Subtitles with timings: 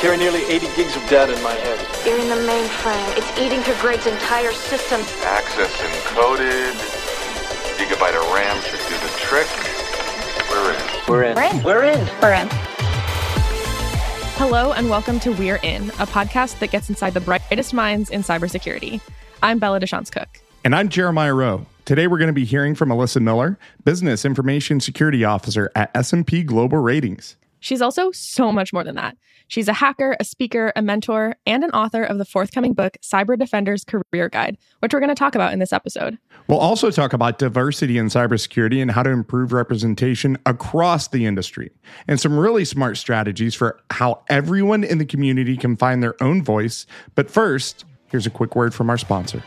[0.00, 2.06] Carry nearly 80 gigs of data in my head.
[2.06, 3.18] You're in the mainframe.
[3.18, 5.00] It's eating through Greg's entire system.
[5.24, 6.70] Access encoded.
[7.78, 9.48] Gigabyte of RAM should do the trick.
[10.48, 10.80] We're in.
[11.08, 11.34] We're in.
[11.34, 11.62] We're in.
[11.64, 12.20] We're in.
[12.22, 12.48] We're in.
[14.38, 18.20] Hello and welcome to We're In, a podcast that gets inside the brightest minds in
[18.20, 19.00] cybersecurity.
[19.42, 20.28] I'm Bella DeShantz Cook.
[20.62, 21.66] And I'm Jeremiah Roe.
[21.86, 26.44] Today we're going to be hearing from Alyssa Miller, Business Information Security Officer at S&P
[26.44, 27.34] Global Ratings.
[27.60, 29.16] She's also so much more than that.
[29.48, 33.38] She's a hacker, a speaker, a mentor, and an author of the forthcoming book, Cyber
[33.38, 36.18] Defender's Career Guide, which we're going to talk about in this episode.
[36.48, 41.70] We'll also talk about diversity in cybersecurity and how to improve representation across the industry,
[42.06, 46.42] and some really smart strategies for how everyone in the community can find their own
[46.42, 46.86] voice.
[47.14, 49.42] But first, here's a quick word from our sponsor.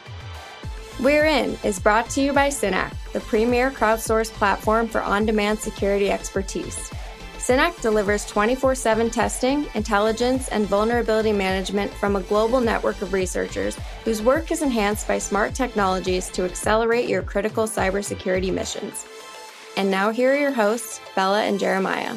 [0.99, 5.59] We're In is brought to you by Synack, the premier crowdsourced platform for on demand
[5.59, 6.91] security expertise.
[7.41, 13.75] Synack delivers 24 7 testing, intelligence, and vulnerability management from a global network of researchers
[14.05, 19.07] whose work is enhanced by smart technologies to accelerate your critical cybersecurity missions.
[19.75, 22.15] And now, here are your hosts, Bella and Jeremiah.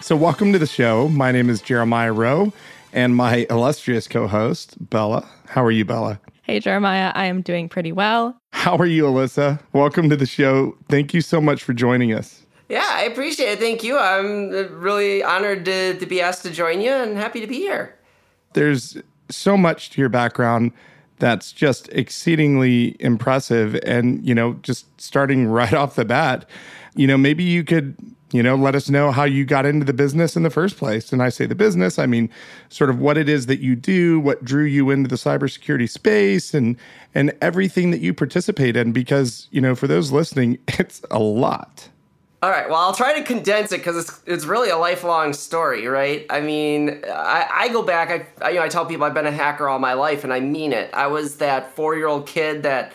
[0.00, 1.08] So, welcome to the show.
[1.08, 2.52] My name is Jeremiah Roe,
[2.92, 5.24] and my illustrious co host, Bella.
[5.46, 6.18] How are you, Bella?
[6.42, 8.36] Hey, Jeremiah, I am doing pretty well.
[8.50, 9.60] How are you, Alyssa?
[9.72, 10.76] Welcome to the show.
[10.88, 12.43] Thank you so much for joining us.
[12.68, 13.58] Yeah, I appreciate it.
[13.58, 13.98] Thank you.
[13.98, 17.94] I'm really honored to, to be asked to join you and happy to be here.
[18.54, 18.96] There's
[19.28, 20.72] so much to your background
[21.18, 23.74] that's just exceedingly impressive.
[23.84, 26.48] And, you know, just starting right off the bat,
[26.94, 27.96] you know, maybe you could,
[28.32, 31.12] you know, let us know how you got into the business in the first place.
[31.12, 32.30] And I say the business, I mean,
[32.68, 36.54] sort of what it is that you do, what drew you into the cybersecurity space
[36.54, 36.76] and
[37.14, 41.88] and everything that you participate in because, you know, for those listening, it's a lot.
[42.44, 42.68] All right.
[42.68, 46.26] Well, I'll try to condense it because it's it's really a lifelong story, right?
[46.28, 48.10] I mean, I, I go back.
[48.10, 50.32] I, I you know I tell people I've been a hacker all my life, and
[50.32, 50.92] I mean it.
[50.92, 52.92] I was that four year old kid that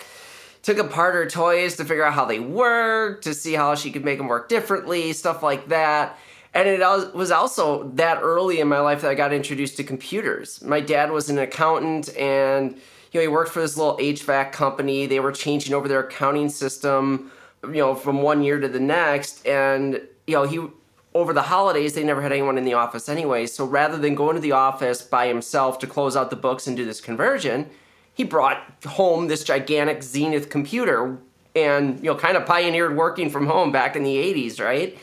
[0.61, 4.05] took apart her toys to figure out how they worked, to see how she could
[4.05, 6.15] make them work differently, stuff like that.
[6.53, 6.81] And it
[7.15, 10.63] was also that early in my life that I got introduced to computers.
[10.63, 12.75] My dad was an accountant, and
[13.11, 15.07] you know he worked for this little HVAC company.
[15.07, 17.31] They were changing over their accounting system
[17.63, 19.45] you know, from one year to the next.
[19.45, 20.65] And, you know, he,
[21.13, 23.45] over the holidays, they never had anyone in the office anyway.
[23.45, 26.77] So rather than going to the office by himself to close out the books and
[26.77, 27.69] do this conversion,
[28.13, 31.17] he brought home this gigantic Zenith computer
[31.55, 34.97] and, you know, kind of pioneered working from home back in the 80s, right?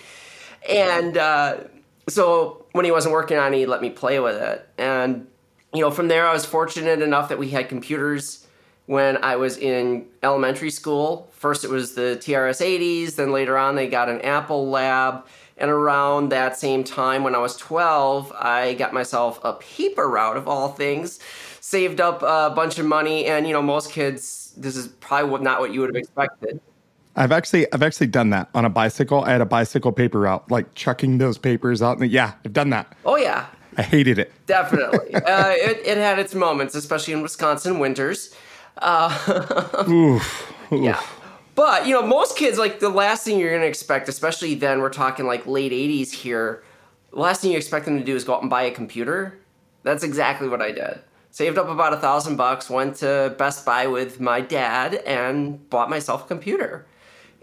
[0.69, 1.59] And uh,
[2.09, 4.69] so when he wasn't working on it, he let me play with it.
[4.79, 5.27] And,
[5.75, 8.46] you know, from there, I was fortunate enough that we had computers
[8.87, 11.29] when I was in elementary school.
[11.33, 15.27] First, it was the TRS 80s, then later on, they got an Apple lab.
[15.59, 20.37] And around that same time, when I was 12, I got myself a paper route
[20.37, 21.19] of all things,
[21.61, 23.25] saved up a bunch of money.
[23.25, 26.61] And, you know, most kids, this is probably not what you would have expected.
[27.17, 29.25] I've actually I've actually done that on a bicycle.
[29.25, 31.99] I had a bicycle paper route, like chucking those papers out.
[31.99, 32.95] And yeah, I've done that.
[33.07, 33.47] Oh yeah,
[33.79, 34.33] I hated it.
[34.47, 38.35] Definitely, uh, it, it had its moments, especially in Wisconsin winters.
[38.79, 40.83] Uh, oof, oof.
[40.83, 41.03] Yeah.
[41.55, 44.81] But, you know, most kids, like, the last thing you're going to expect, especially then,
[44.81, 46.63] we're talking like late 80s here,
[47.11, 49.39] the last thing you expect them to do is go out and buy a computer.
[49.83, 51.01] That's exactly what I did.
[51.31, 55.89] Saved up about a thousand bucks, went to Best Buy with my dad, and bought
[55.89, 56.87] myself a computer.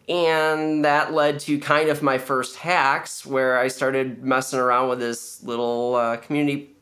[0.08, 5.00] And that led to kind of my first hacks, where I started messing around with
[5.00, 6.76] this little uh, community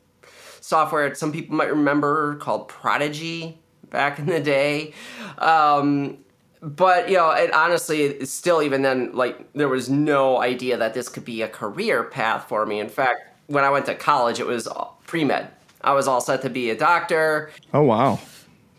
[0.60, 3.61] software that some people might remember called Prodigy
[3.92, 4.94] back in the day.
[5.38, 6.18] Um,
[6.62, 11.10] but you know, it honestly, still even then, like there was no idea that this
[11.10, 12.80] could be a career path for me.
[12.80, 14.68] In fact, when I went to college, it was
[15.06, 15.50] pre med.
[15.84, 17.52] I was all set to be a doctor.
[17.74, 18.20] Oh wow!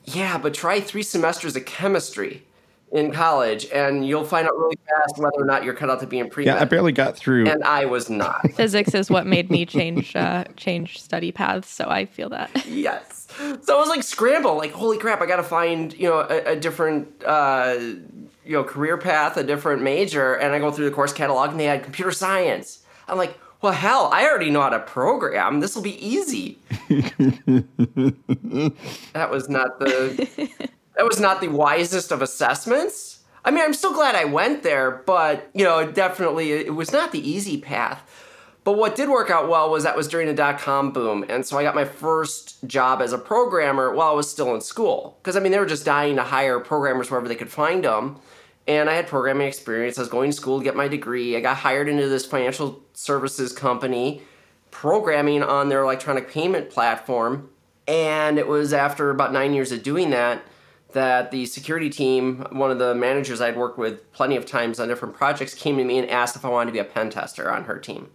[0.05, 2.45] Yeah, but try three semesters of chemistry
[2.93, 6.07] in college, and you'll find out really fast whether or not you're cut out to
[6.07, 6.47] be in pre.
[6.47, 8.49] Yeah, I barely got through, and I was not.
[8.55, 12.65] Physics is what made me change uh, change study paths, so I feel that.
[12.67, 13.22] yes.
[13.63, 15.21] So I was like scramble, like holy crap!
[15.21, 19.45] I got to find you know a, a different uh, you know career path, a
[19.45, 22.85] different major, and I go through the course catalog, and they had computer science.
[23.09, 25.61] I'm like, well, hell, I already know how to program.
[25.61, 26.59] This will be easy.
[29.13, 30.51] that was not the
[30.97, 33.21] that was not the wisest of assessments.
[33.45, 37.13] I mean, I'm still glad I went there, but you know, definitely it was not
[37.13, 38.03] the easy path.
[38.65, 41.25] But what did work out well was that was during the dot com boom.
[41.29, 44.61] And so I got my first job as a programmer while I was still in
[44.61, 45.19] school.
[45.21, 48.21] Because I mean, they were just dying to hire programmers wherever they could find them.
[48.69, 49.99] And I had programming experience.
[49.99, 51.37] I was going to school to get my degree.
[51.37, 54.23] I got hired into this financial services company
[54.71, 57.51] programming on their electronic payment platform.
[57.89, 60.45] And it was after about nine years of doing that
[60.93, 64.87] that the security team, one of the managers I'd worked with plenty of times on
[64.87, 67.51] different projects, came to me and asked if I wanted to be a pen tester
[67.51, 68.11] on her team.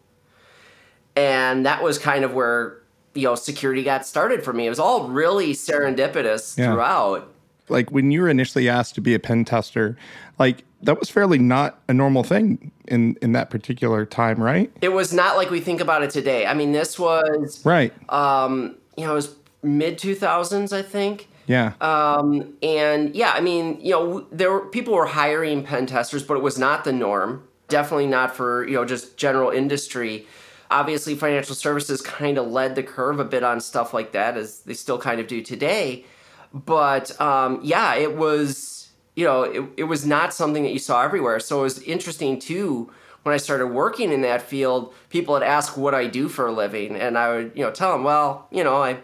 [1.18, 2.78] And that was kind of where
[3.16, 4.68] you know security got started for me.
[4.68, 6.72] It was all really serendipitous Yeah.
[6.72, 7.34] throughout.
[7.70, 9.98] Like when you were initially asked to be a pen tester,
[10.40, 14.72] like that was fairly not a normal thing in in that particular time, right?
[14.82, 16.46] It was not like we think about it today.
[16.46, 17.92] I mean, this was Right.
[18.10, 21.28] um, you know, it was mid two thousands, I think.
[21.48, 21.74] yeah.
[21.82, 26.38] Um, and yeah, I mean, you know, there were people were hiring pen testers, but
[26.38, 27.44] it was not the norm.
[27.70, 30.26] Definitely not for you know just general industry.
[30.70, 34.62] Obviously, financial services kind of led the curve a bit on stuff like that, as
[34.62, 36.06] they still kind of do today.
[36.54, 41.04] But um, yeah, it was you know it, it was not something that you saw
[41.04, 41.40] everywhere.
[41.40, 42.92] So it was interesting too
[43.24, 44.94] when I started working in that field.
[45.10, 47.92] People would ask what I do for a living, and I would you know tell
[47.92, 48.98] them, well, you know, I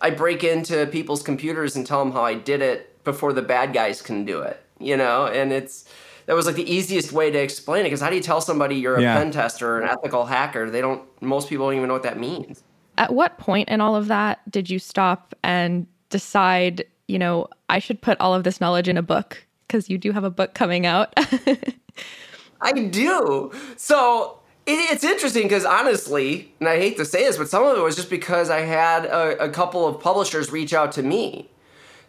[0.00, 3.72] I break into people's computers and tell them how I did it before the bad
[3.72, 4.62] guys can do it.
[4.78, 5.88] You know, and it's
[6.26, 8.76] that was like the easiest way to explain it because how do you tell somebody
[8.76, 9.16] you're a Yeah.
[9.16, 10.68] pen tester or an ethical hacker?
[10.70, 11.02] They don't.
[11.22, 12.62] Most people don't even know what that means.
[12.98, 17.78] At what point in all of that did you stop and decide, you know, I
[17.78, 19.44] should put all of this knowledge in a book?
[19.66, 21.12] Because you do have a book coming out.
[22.60, 23.52] I do.
[23.76, 27.80] So it's interesting because honestly, and I hate to say this, but some of it
[27.80, 31.48] was just because I had a, a couple of publishers reach out to me.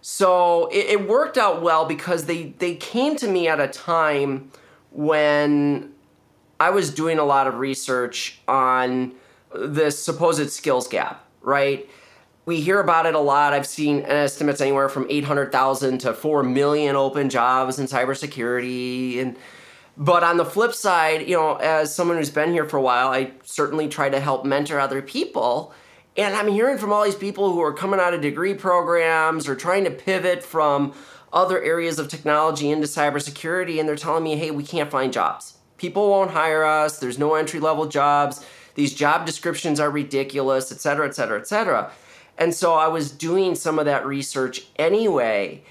[0.02, 4.52] So it, it worked out well because they they came to me at a time
[4.92, 5.92] when
[6.60, 9.14] I was doing a lot of research on
[9.54, 11.88] this supposed skills gap, right?
[12.46, 13.54] We hear about it a lot.
[13.54, 19.38] I've seen estimates anywhere from 800,000 to 4 million open jobs in cybersecurity and
[19.98, 23.08] but on the flip side, you know, as someone who's been here for a while,
[23.08, 25.74] I certainly try to help mentor other people.
[26.18, 29.56] And I'm hearing from all these people who are coming out of degree programs or
[29.56, 30.94] trying to pivot from
[31.32, 35.58] other areas of technology into cybersecurity, and they're telling me, hey, we can't find jobs.
[35.78, 36.98] People won't hire us.
[36.98, 38.44] There's no entry level jobs.
[38.74, 41.92] These job descriptions are ridiculous, et cetera, et cetera, et cetera.
[42.40, 45.64] And so I was doing some of that research anyway.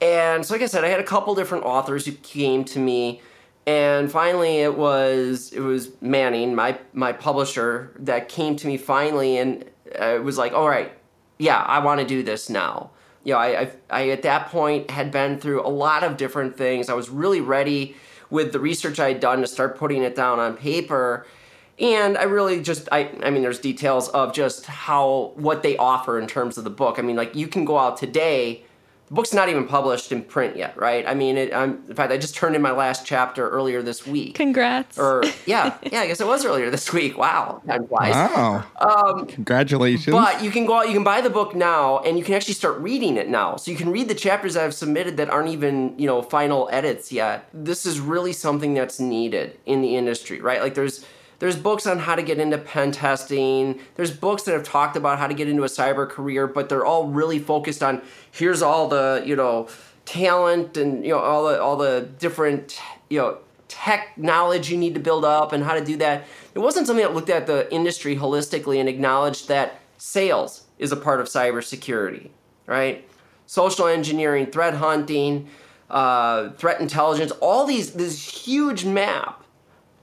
[0.00, 3.20] And so, like I said, I had a couple different authors who came to me
[3.66, 9.38] and finally it was it was Manning my my publisher that came to me finally
[9.38, 9.64] and
[10.00, 10.92] uh, it was like all right
[11.38, 12.90] yeah i want to do this now.
[13.24, 16.56] You know I, I i at that point had been through a lot of different
[16.56, 16.88] things.
[16.88, 17.96] I was really ready
[18.30, 21.26] with the research i had done to start putting it down on paper.
[21.78, 26.18] And i really just i i mean there's details of just how what they offer
[26.18, 26.98] in terms of the book.
[26.98, 28.64] I mean like you can go out today
[29.12, 31.06] the book's not even published in print yet, right?
[31.06, 34.06] I mean, it, I'm, in fact, I just turned in my last chapter earlier this
[34.06, 34.34] week.
[34.36, 34.98] Congrats.
[34.98, 37.18] Or yeah, yeah, I guess it was earlier this week.
[37.18, 38.14] Wow, time flies.
[38.14, 38.64] Wow.
[38.80, 40.16] Um, Congratulations.
[40.16, 42.54] But you can go out, you can buy the book now, and you can actually
[42.54, 43.56] start reading it now.
[43.56, 47.12] So you can read the chapters I've submitted that aren't even, you know, final edits
[47.12, 47.50] yet.
[47.52, 50.62] This is really something that's needed in the industry, right?
[50.62, 51.04] Like there's
[51.42, 53.80] there's books on how to get into pen testing.
[53.96, 56.84] There's books that have talked about how to get into a cyber career, but they're
[56.84, 58.00] all really focused on
[58.30, 59.66] here's all the, you know,
[60.04, 64.94] talent and you know all the all the different, you know, tech knowledge you need
[64.94, 66.22] to build up and how to do that.
[66.54, 70.96] It wasn't something that looked at the industry holistically and acknowledged that sales is a
[70.96, 72.30] part of cybersecurity,
[72.66, 73.04] right?
[73.46, 75.48] Social engineering, threat hunting,
[75.90, 79.41] uh, threat intelligence, all these this huge map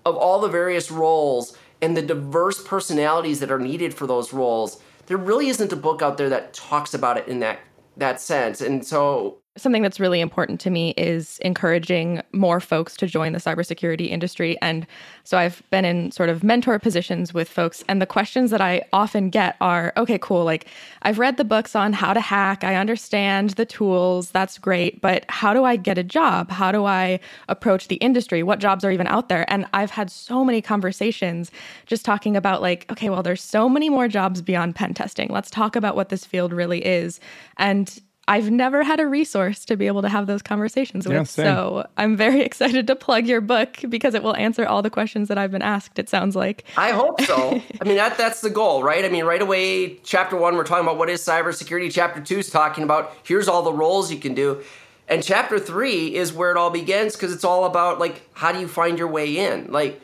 [0.09, 4.81] of all the various roles and the diverse personalities that are needed for those roles.
[5.05, 7.59] There really isn't a book out there that talks about it in that
[7.97, 8.61] that sense.
[8.61, 13.39] And so something that's really important to me is encouraging more folks to join the
[13.39, 14.57] cybersecurity industry.
[14.61, 14.87] And
[15.23, 18.81] so I've been in sort of mentor positions with folks, and the questions that I
[18.93, 20.43] often get are okay, cool.
[20.43, 20.67] Like,
[21.03, 25.25] I've read the books on how to hack, I understand the tools, that's great, but
[25.29, 26.49] how do I get a job?
[26.49, 28.43] How do I approach the industry?
[28.43, 29.45] What jobs are even out there?
[29.51, 31.51] And I've had so many conversations
[31.85, 35.29] just talking about, like, okay, well, there's so many more jobs beyond pen testing.
[35.29, 37.19] Let's talk about what this field really is.
[37.57, 37.99] And
[38.29, 41.15] I've never had a resource to be able to have those conversations with.
[41.15, 44.91] Yeah, so I'm very excited to plug your book because it will answer all the
[44.91, 46.63] questions that I've been asked, it sounds like.
[46.77, 47.59] I hope so.
[47.81, 49.03] I mean, that that's the goal, right?
[49.03, 51.91] I mean, right away, chapter one, we're talking about what is cybersecurity.
[51.91, 54.61] Chapter two is talking about here's all the roles you can do.
[55.07, 58.59] And chapter three is where it all begins because it's all about like how do
[58.59, 59.71] you find your way in?
[59.71, 59.99] Like,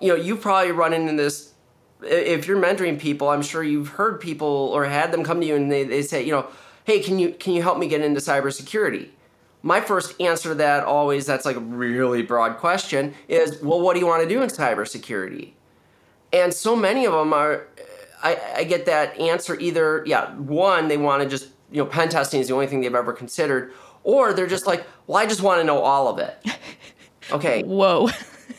[0.00, 1.52] you know, you probably run into this
[2.02, 5.56] if you're mentoring people, I'm sure you've heard people or had them come to you
[5.56, 6.46] and they, they say, you know,
[6.88, 9.10] hey, can you can you help me get into cybersecurity?
[9.62, 13.92] My first answer to that always that's like a really broad question is, well, what
[13.92, 15.50] do you want to do in cybersecurity?
[16.32, 17.68] And so many of them are
[18.22, 22.08] I, I get that answer either, yeah, one, they want to just, you know, pen
[22.08, 25.42] testing is the only thing they've ever considered, or they're just like, well, I just
[25.42, 26.36] want to know all of it.
[27.30, 27.62] Okay.
[27.62, 28.08] Whoa.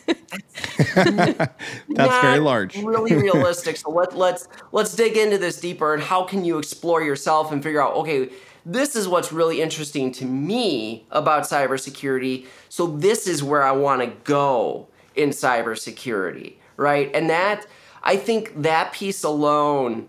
[0.94, 2.76] That's very large.
[2.82, 3.76] really realistic.
[3.76, 7.62] So let, let's let's dig into this deeper and how can you explore yourself and
[7.62, 8.30] figure out okay,
[8.64, 12.46] this is what's really interesting to me about cybersecurity.
[12.68, 17.10] So this is where I want to go in cybersecurity, right?
[17.14, 17.66] And that
[18.02, 20.08] I think that piece alone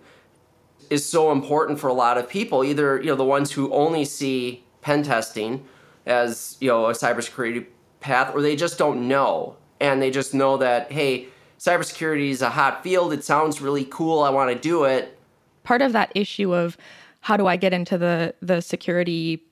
[0.90, 2.64] is so important for a lot of people.
[2.64, 5.66] Either you know the ones who only see pen testing
[6.06, 7.66] as you know a cybersecurity
[8.00, 11.28] path, or they just don't know and they just know that hey,
[11.60, 13.12] cybersecurity is a hot field.
[13.12, 14.22] It sounds really cool.
[14.22, 15.18] I want to do it.
[15.64, 16.78] Part of that issue of
[17.22, 19.44] how do I get into the the security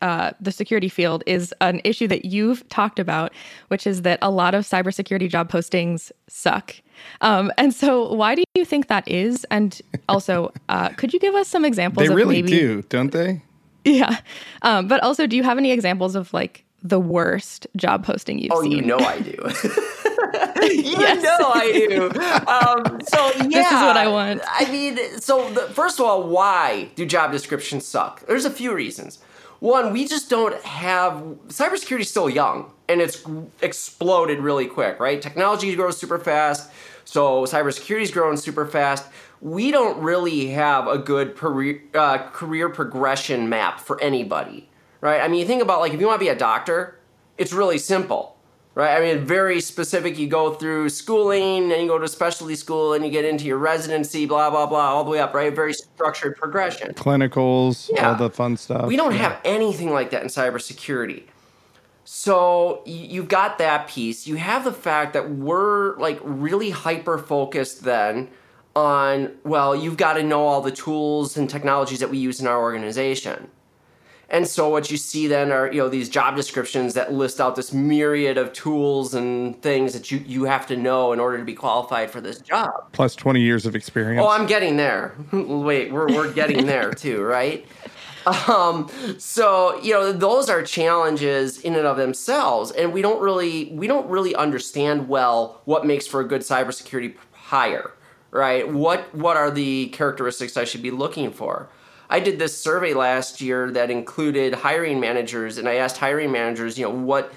[0.00, 3.32] uh, the security field is an issue that you've talked about,
[3.68, 6.74] which is that a lot of cybersecurity job postings suck.
[7.20, 9.44] Um, and so, why do you think that is?
[9.50, 12.06] And also, uh, could you give us some examples?
[12.06, 13.42] They of really maybe, do, don't they?
[13.84, 14.18] Yeah.
[14.62, 18.52] Um, but also, do you have any examples of like the worst job posting you've
[18.52, 18.72] Oh, seen?
[18.72, 19.30] you know I do.
[20.62, 21.22] you Yes.
[21.22, 22.04] know I do.
[22.48, 24.42] Um, so yeah, This is what I want.
[24.46, 28.24] I mean, so the, first of all, why do job descriptions suck?
[28.26, 29.18] There's a few reasons.
[29.60, 31.14] One, we just don't have
[31.48, 33.24] cybersecurity is still young and it's
[33.60, 35.22] exploded really quick, right?
[35.22, 36.68] Technology grows super fast,
[37.04, 39.06] so cybersecurity is growing super fast.
[39.40, 44.68] We don't really have a good career, uh, career progression map for anybody,
[45.02, 45.20] right?
[45.20, 46.98] I mean, you think about like if you want to be a doctor,
[47.36, 48.36] it's really simple,
[48.74, 48.96] right?
[48.96, 50.18] I mean, very specific.
[50.18, 53.58] You go through schooling, and you go to specialty school, and you get into your
[53.58, 55.54] residency, blah blah blah, all the way up, right?
[55.54, 56.94] Very structured progression.
[56.94, 58.10] Clinicals, Yeah.
[58.10, 58.86] all the fun stuff.
[58.86, 59.18] We don't Yeah.
[59.18, 61.24] have anything like that in cybersecurity.
[62.04, 64.26] So you've got that piece.
[64.26, 68.28] You have the fact that we're like really hyper focused then
[68.74, 72.46] on, well, you've got to know all the tools and technologies that we use in
[72.46, 73.48] our organization.
[74.32, 77.54] And so what you see then are, you know, these job descriptions that list out
[77.54, 81.44] this myriad of tools and things that you, you have to know in order to
[81.44, 82.70] be qualified for this job.
[82.92, 84.24] Plus 20 years of experience.
[84.24, 85.14] Oh, I'm getting there.
[85.32, 87.66] Wait, we're, we're getting there too, right?
[88.48, 93.72] Um, so you know, those are challenges in and of themselves, and we don't really
[93.72, 97.90] we don't really understand well what makes for a good cybersecurity hire,
[98.30, 98.72] right?
[98.72, 101.68] What what are the characteristics I should be looking for?
[102.12, 106.78] I did this survey last year that included hiring managers, and I asked hiring managers,
[106.78, 107.32] you know, what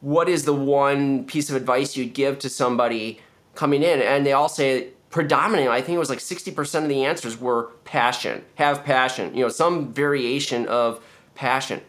[0.00, 3.20] what is the one piece of advice you'd give to somebody
[3.54, 4.02] coming in?
[4.02, 7.70] And they all say predominantly, I think it was like 60% of the answers were
[7.84, 11.00] passion, have passion, you know, some variation of
[11.36, 11.80] passion.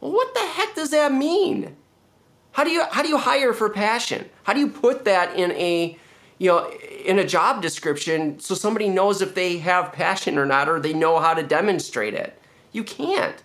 [0.00, 1.76] What the heck does that mean?
[2.52, 4.30] How do you how do you hire for passion?
[4.44, 5.98] How do you put that in a
[6.38, 6.70] you know
[7.04, 10.92] in a job description so somebody knows if they have passion or not or they
[10.92, 12.38] know how to demonstrate it?
[12.72, 13.42] You can't.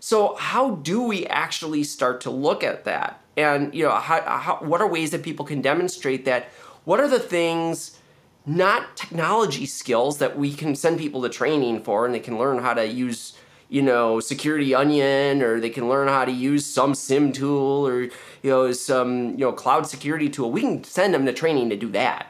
[0.00, 3.22] So how do we actually start to look at that?
[3.36, 6.48] And you know, how, how, what are ways that people can demonstrate that?
[6.84, 7.98] What are the things,
[8.46, 12.62] not technology skills that we can send people to training for, and they can learn
[12.62, 13.36] how to use,
[13.68, 18.02] you know, Security Onion, or they can learn how to use some SIEM tool, or
[18.02, 18.10] you
[18.44, 20.50] know, some you know cloud security tool.
[20.50, 22.29] We can send them to training to do that.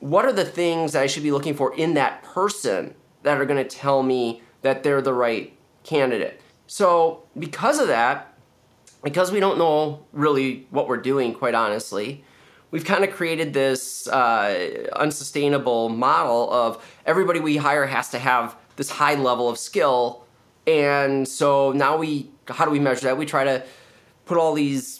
[0.00, 3.44] What are the things that I should be looking for in that person that are
[3.44, 6.40] going to tell me that they're the right candidate?
[6.66, 8.34] So, because of that,
[9.02, 12.24] because we don't know really what we're doing, quite honestly,
[12.70, 18.56] we've kind of created this uh, unsustainable model of everybody we hire has to have
[18.76, 20.24] this high level of skill.
[20.66, 23.18] And so now we, how do we measure that?
[23.18, 23.64] We try to
[24.24, 24.99] put all these,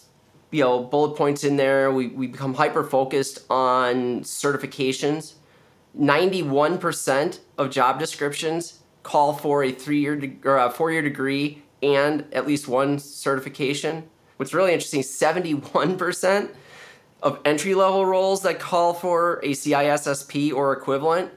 [0.51, 1.93] you know, bullet points in there.
[1.93, 5.35] We, we become hyper focused on certifications.
[5.99, 11.63] 91% of job descriptions call for a three year de- or a four year degree
[11.83, 14.09] and at least one certification.
[14.37, 16.51] What's really interesting 71%
[17.23, 21.31] of entry level roles that call for a CISSP or equivalent.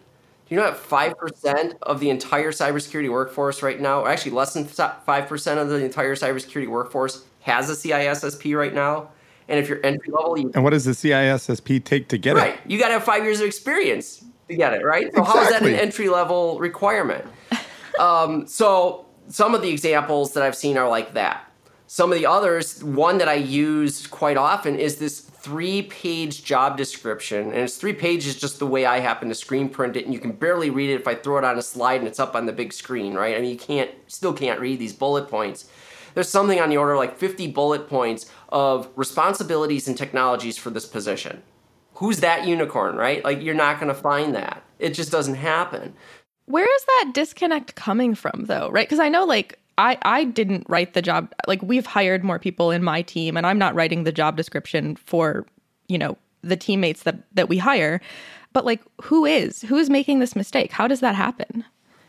[0.47, 4.53] Do you know that 5% of the entire cybersecurity workforce right now, or actually less
[4.53, 9.09] than 5% of the entire cybersecurity workforce has a CISSP right now?
[9.47, 12.47] And if you're entry level, you and what does the CISSP take to get Right.
[12.47, 12.49] it?
[12.51, 15.13] Right, you got to have five years of experience to get it, right?
[15.13, 17.25] So how is that an entry level requirement?
[17.99, 21.49] um, so some of the examples that I've seen are like that.
[21.87, 26.77] Some of the others, one that I use quite often is this three page job
[26.77, 27.47] description.
[27.47, 30.05] And it's three pages just the way I happen to screen print it.
[30.05, 32.19] And you can barely read it if I throw it on a slide and it's
[32.19, 33.35] up on the big screen, right?
[33.35, 35.69] I mean, you can't, still can't read these bullet points.
[36.13, 40.85] There's something on the order like 50 bullet points of responsibilities and technologies for this
[40.85, 41.41] position
[41.95, 43.23] who's that unicorn, right?
[43.23, 44.63] Like you're not going to find that.
[44.79, 45.93] It just doesn't happen.
[46.45, 48.69] Where is that disconnect coming from though?
[48.69, 48.89] Right?
[48.89, 52.71] Cuz I know like I I didn't write the job like we've hired more people
[52.71, 55.45] in my team and I'm not writing the job description for,
[55.87, 58.01] you know, the teammates that that we hire.
[58.51, 59.61] But like who is?
[59.61, 60.71] Who is making this mistake?
[60.71, 61.63] How does that happen?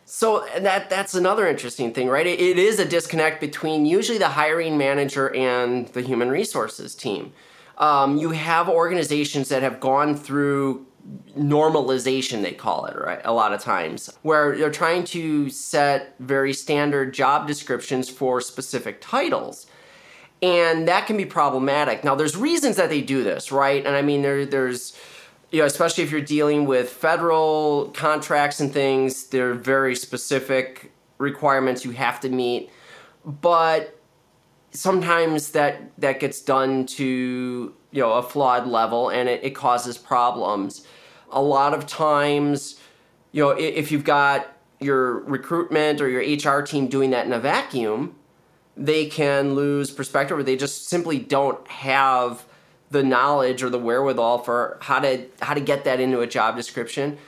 [0.06, 2.26] So that that's another interesting thing, right?
[2.26, 7.32] It, it is a disconnect between usually the hiring manager and the human resources team.
[7.78, 10.87] Um, you have organizations that have gone through
[11.37, 16.52] normalization they call it right a lot of times where they're trying to set very
[16.54, 19.66] standard job descriptions for specific titles
[20.40, 24.00] and that can be problematic now there's reasons that they do this right and i
[24.00, 24.99] mean there, there's
[25.54, 30.90] you know especially if you're dealing with federal contracts and things there are very specific
[31.18, 32.70] requirements you have to meet.
[33.25, 33.96] But
[34.73, 39.96] sometimes that that gets done to you know a flawed level and it, it causes
[39.96, 40.84] problems.
[41.30, 42.80] A lot of times
[43.30, 47.38] you know if you've got your recruitment or your hr team doing that in a
[47.38, 48.16] vacuum
[48.76, 52.44] they can lose perspective or they just simply don't have
[52.94, 56.56] the knowledge or the wherewithal for how to how to get that into a job
[56.56, 57.18] description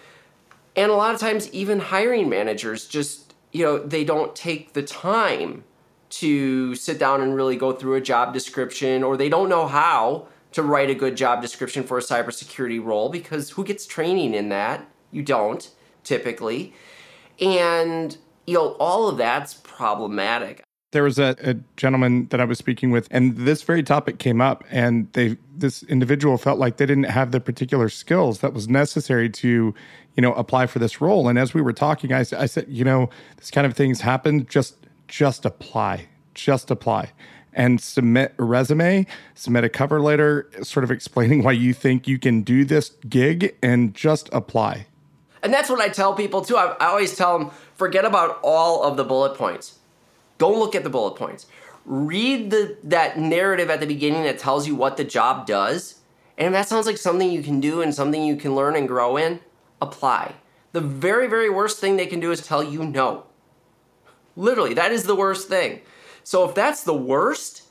[0.75, 4.83] and a lot of times even hiring managers just you know they don't take the
[4.83, 5.65] time
[6.09, 10.29] to sit down and really go through a job description, or they don't know how
[10.53, 14.49] to write a good job description for a cybersecurity role because who gets training in
[14.49, 14.87] that?
[15.11, 15.69] You don't
[16.05, 16.73] typically.
[17.41, 20.63] And you know, all of that's problematic.
[20.93, 24.41] There was a, a, gentleman that I was speaking with, and this very topic came
[24.41, 28.69] up, and they this individual felt like they didn't have the particular skills that was
[28.69, 29.75] necessary to,
[30.15, 31.29] you know, apply for this role.
[31.29, 34.47] And as we were talking, I, I said, you know, this kind of things happen.
[34.47, 34.77] Just
[35.09, 37.13] just apply, just apply
[37.57, 42.19] and submit a resume, submit a cover letter, sort of explaining why you think you
[42.19, 44.87] can do this gig and just apply.
[45.43, 46.57] And that's what I tell people too.
[46.57, 49.79] I, I always tell them forget about all of the bullet points.
[50.39, 51.47] Don't look at the bullet points.
[51.85, 56.01] Read the that narrative at the beginning that tells you what the job does.
[56.37, 58.89] And if that sounds like something you can do and something you can learn and
[58.89, 59.41] grow in,
[59.81, 60.35] apply.
[60.73, 63.25] The very, very worst thing they can do is tell you no.
[64.37, 65.81] Literally, that is the worst thing.
[66.25, 67.63] So if that's the worst,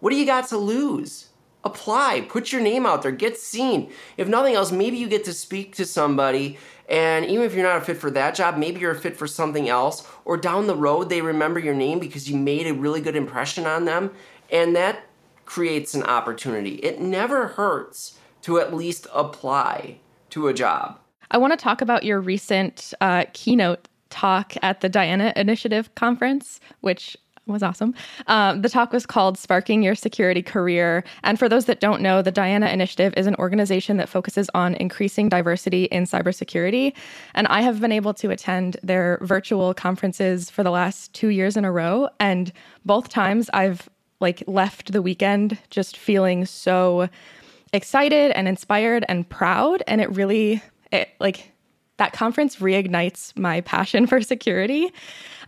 [0.00, 1.28] what do you got to lose?
[1.64, 3.90] Apply, put your name out there, get seen.
[4.16, 7.82] If nothing else, maybe you get to speak to somebody, and even if you're not
[7.82, 10.76] a fit for that job, maybe you're a fit for something else, or down the
[10.76, 14.12] road they remember your name because you made a really good impression on them,
[14.50, 15.04] and that
[15.44, 16.74] creates an opportunity.
[16.76, 19.98] It never hurts to at least apply
[20.30, 20.98] to a job.
[21.30, 26.60] I want to talk about your recent uh, keynote talk at the Diana Initiative conference,
[26.80, 27.16] which
[27.52, 27.94] was awesome.
[28.26, 31.04] Um, the talk was called Sparking Your Security Career.
[31.22, 34.74] And for those that don't know, the Diana Initiative is an organization that focuses on
[34.74, 36.92] increasing diversity in cybersecurity.
[37.34, 41.56] And I have been able to attend their virtual conferences for the last two years
[41.56, 42.08] in a row.
[42.18, 42.52] And
[42.84, 47.08] both times I've like left the weekend just feeling so
[47.72, 49.82] excited and inspired and proud.
[49.86, 51.52] And it really, it like,
[51.98, 54.92] that conference reignites my passion for security.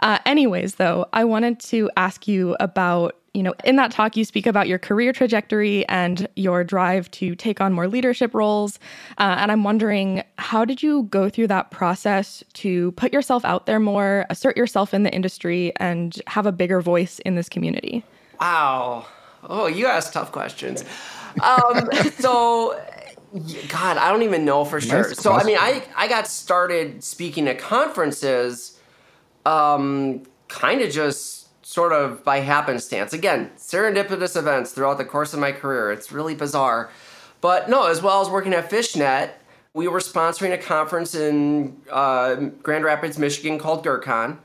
[0.00, 4.24] Uh, anyways, though, I wanted to ask you about you know, in that talk, you
[4.24, 8.80] speak about your career trajectory and your drive to take on more leadership roles.
[9.18, 13.66] Uh, and I'm wondering, how did you go through that process to put yourself out
[13.66, 18.02] there more, assert yourself in the industry, and have a bigger voice in this community?
[18.40, 19.06] Wow.
[19.44, 20.84] Oh, you ask tough questions.
[21.42, 22.80] Um, so,
[23.68, 25.08] God, I don't even know for sure.
[25.08, 28.78] Nice so, I mean, I, I got started speaking at conferences
[29.44, 33.12] um, kind of just sort of by happenstance.
[33.12, 35.92] Again, serendipitous events throughout the course of my career.
[35.92, 36.90] It's really bizarre.
[37.40, 39.34] But no, as well as working at Fishnet,
[39.74, 44.38] we were sponsoring a conference in uh, Grand Rapids, Michigan called GrrCON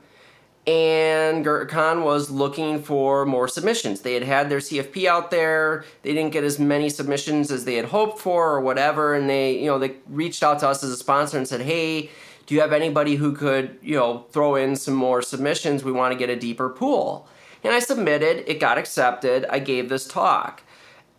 [0.66, 4.00] and GrrCON was looking for more submissions.
[4.00, 5.84] They had had their CFP out there.
[6.02, 9.58] They didn't get as many submissions as they had hoped for or whatever, and they,
[9.58, 12.10] you know, they reached out to us as a sponsor and said, "Hey,
[12.46, 15.84] do you have anybody who could, you know, throw in some more submissions?
[15.84, 17.28] We want to get a deeper pool."
[17.62, 19.46] And I submitted, it got accepted.
[19.48, 20.62] I gave this talk.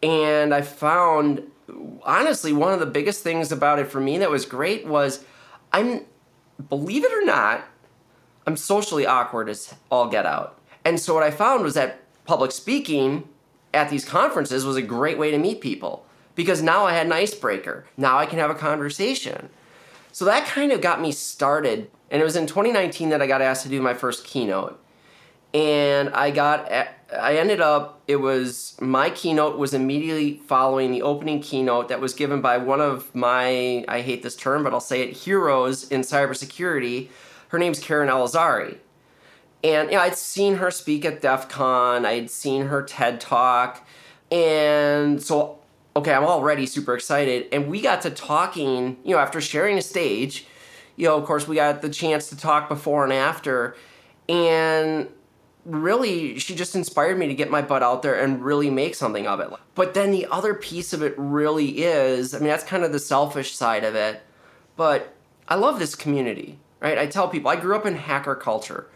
[0.04, 1.44] And I found
[2.04, 5.26] honestly one of the biggest things about it for me that was great was
[5.74, 6.06] I'm
[6.70, 7.66] believe it or not,
[8.48, 10.60] I'm socially awkward as all get out.
[10.84, 13.28] And so what I found was that public speaking
[13.74, 16.06] at these conferences was a great way to meet people
[16.36, 17.86] because now I had an icebreaker.
[17.98, 19.50] Now I can have a conversation.
[20.12, 21.90] So that kind of got me started.
[22.12, 24.80] And it was in 2019 that I got asked to do my first keynote.
[25.56, 26.70] and I got
[27.18, 32.14] I ended up it was my keynote was immediately following the opening keynote that was
[32.14, 36.02] given by one of my I hate this term but I'll say it heroes in
[36.02, 37.10] cybersecurity.
[37.56, 38.80] Her name's Keren Elazari.
[39.64, 43.88] And you know, I'd seen her speak at DEF CON, I'd seen her TED talk,
[44.30, 45.60] and so
[45.96, 47.48] okay, I'm already super excited.
[47.54, 50.46] And we got to talking, you know, after sharing a stage,
[50.98, 53.78] you know, of course we got the chance to talk before and after.
[54.28, 55.08] And
[55.64, 59.28] really she just inspired me to get my butt out there and really make something
[59.28, 59.50] of it.
[59.76, 63.00] But then the other piece of it really is, I mean that's kind of the
[63.00, 64.22] selfish side of it,
[64.76, 65.16] but
[65.48, 66.98] I love this community, right?
[66.98, 68.88] I tell people I grew up in hacker culture.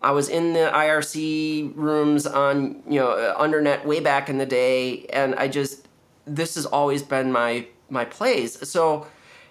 [0.00, 4.46] I was in the IRC rooms on, you know, uh, undernet way back in the
[4.46, 5.88] day and I just
[6.24, 8.68] this has always been my my place.
[8.68, 9.06] So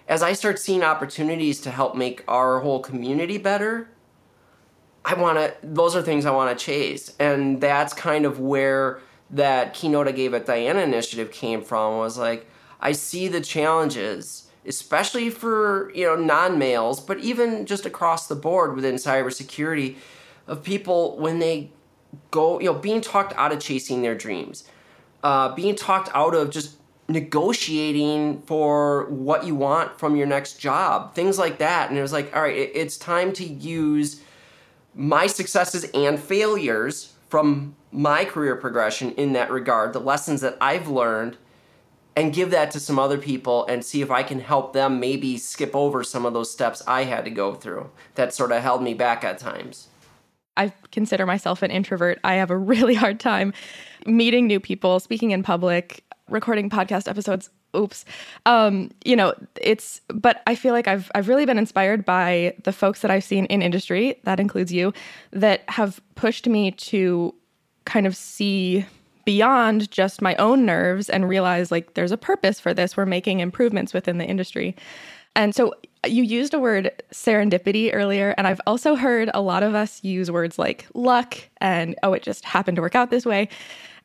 [0.08, 3.90] as I start seeing opportunities to help make our whole community better,
[5.04, 7.14] I want to, those are things I want to chase.
[7.18, 12.16] And that's kind of where that keynote I gave at Diana Initiative came from was
[12.16, 12.46] like,
[12.80, 18.76] I see the challenges, especially for, you know, non-males, but even just across the board
[18.76, 19.96] within cybersecurity
[20.46, 21.70] of people when they
[22.30, 24.64] go, you know, being talked out of chasing their dreams,
[25.22, 26.76] uh, being talked out of just
[27.08, 31.88] negotiating for what you want from your next job, things like that.
[31.88, 34.22] And it was like, all right, it's time to use
[34.94, 40.88] my successes and failures from my career progression in that regard, the lessons that I've
[40.88, 41.36] learned,
[42.18, 45.38] and give that to some other people and see if I can help them maybe
[45.38, 48.82] skip over some of those steps I had to go through that sort of held
[48.82, 49.86] me back at times.
[50.56, 52.18] I consider myself an introvert.
[52.24, 53.52] I have a really hard time
[54.04, 58.04] meeting new people, speaking in public, recording podcast episodes oops
[58.46, 62.72] um you know it's but i feel like i've i've really been inspired by the
[62.72, 64.92] folks that i've seen in industry that includes you
[65.32, 67.34] that have pushed me to
[67.84, 68.86] kind of see
[69.28, 73.40] beyond just my own nerves and realize like there's a purpose for this we're making
[73.40, 74.74] improvements within the industry
[75.36, 79.62] and so uh, you used a word serendipity earlier and i've also heard a lot
[79.62, 83.26] of us use words like luck and oh it just happened to work out this
[83.26, 83.46] way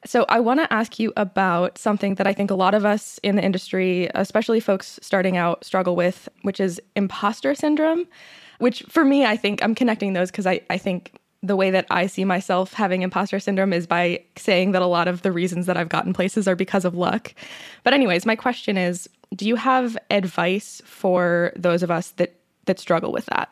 [0.06, 3.22] so, I want to ask you about something that I think a lot of us
[3.24, 8.06] in the industry, especially folks starting out, struggle with, which is imposter syndrome.
[8.60, 11.86] Which for me, I think I'm connecting those because I, I think the way that
[11.92, 15.66] I see myself having imposter syndrome is by saying that a lot of the reasons
[15.66, 17.36] that I've gotten places are because of luck.
[17.84, 22.80] But, anyways, my question is do you have advice for those of us that, that
[22.80, 23.50] struggle with that?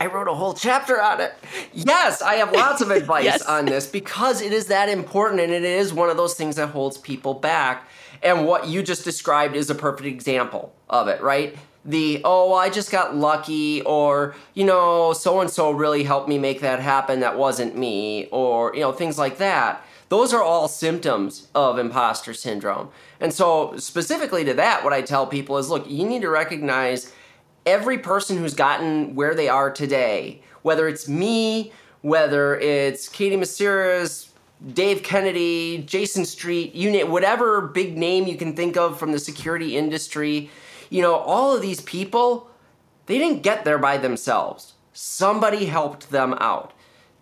[0.00, 1.34] I wrote a whole chapter on it.
[1.72, 3.42] Yes, I have lots of advice yes.
[3.42, 6.68] on this because it is that important and it is one of those things that
[6.68, 7.88] holds people back.
[8.22, 11.56] And what you just described is a perfect example of it, right?
[11.86, 16.36] The, oh, I just got lucky, or, you know, so and so really helped me
[16.36, 19.86] make that happen, that wasn't me, or, you know, things like that.
[20.08, 22.90] Those are all symptoms of imposter syndrome.
[23.20, 27.12] And so, specifically to that, what I tell people is look, you need to recognize
[27.64, 31.72] every person who's gotten where they are today, whether it's me,
[32.02, 34.28] whether it's Katie Moussouris,
[34.72, 39.18] Dave Kennedy, Jayson Street, you name whatever big name you can think of from the
[39.18, 40.50] security industry,
[40.90, 42.50] you know, all of these people,
[43.06, 44.74] they didn't get there by themselves.
[44.92, 46.72] Somebody helped them out.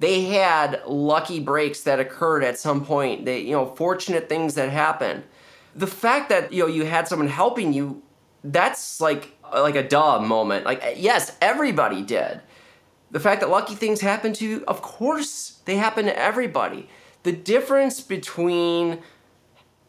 [0.01, 3.25] They had lucky breaks that occurred at some point.
[3.25, 5.25] They, you know, fortunate things that happened.
[5.75, 8.03] The fact that, you know, you had someone helping you,
[8.43, 10.65] that's like like a duh moment.
[10.65, 12.41] Like, yes, everybody did.
[13.11, 16.89] The fact that lucky things happen to you, of course, they happen to everybody.
[17.23, 18.99] The difference between,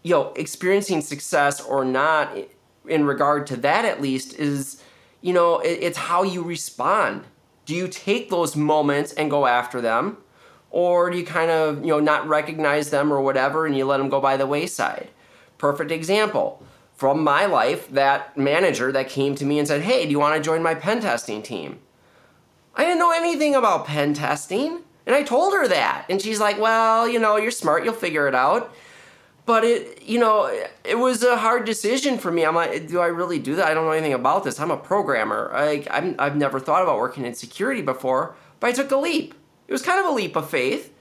[0.04, 2.38] you know, experiencing success or not,
[2.88, 4.82] in regard to that at least, is,
[5.22, 7.24] you know, it's how you respond.
[7.66, 10.18] Do you take those moments and go after them?
[10.70, 13.98] Or do you kind of, you know, not recognize them or whatever and you let
[13.98, 15.10] them go by the wayside?
[15.58, 16.62] Perfect example
[16.96, 20.36] from my life that manager that came to me and said, Hey, do you want
[20.36, 21.80] to join my pen testing team?
[22.76, 24.82] I didn't know anything about pen testing.
[25.06, 26.06] And I told her that.
[26.10, 28.74] And she's like, Well, you know, you're smart, you'll figure it out.
[29.46, 30.48] But it, you know,
[30.84, 32.46] it was a hard decision for me.
[32.46, 33.68] I'm like, do I really do that?
[33.68, 34.60] I don't know anything about this.
[34.60, 35.52] I'm a programmer.
[35.54, 39.36] I, I'm, I've never thought about working in security before, but I took a leap.
[39.68, 40.92] It was kind of a leap of faith,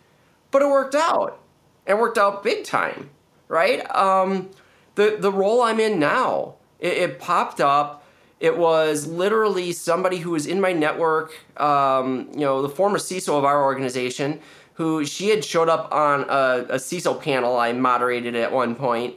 [0.50, 1.40] but it worked out.
[1.87, 3.11] It worked out big time,
[3.48, 3.85] right?
[3.94, 4.50] Um,
[4.94, 6.54] the the role I'm in now.
[6.80, 8.04] It, it popped up.
[8.40, 11.35] It was literally somebody who was in my network.
[11.57, 14.40] Um, you know, the former CISO of our organization,
[14.75, 19.17] who she had showed up on a, a CISO panel I moderated at one point,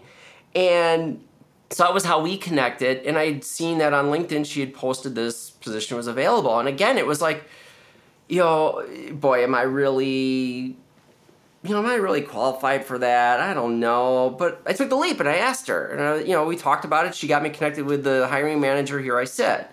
[0.56, 1.24] and
[1.70, 3.06] so that was how we connected.
[3.06, 4.46] And I'd seen that on LinkedIn.
[4.46, 7.43] She had posted this position was available, and again, it was like,
[8.28, 10.78] you know, boy, am I really
[11.63, 13.39] you know, am I really qualified for that?
[13.39, 14.36] I don't know.
[14.38, 15.88] But I took the leap and I asked her.
[15.88, 17.15] And, I, you know, we talked about it.
[17.15, 19.00] She got me connected with the hiring manager.
[19.00, 19.70] Here I sit.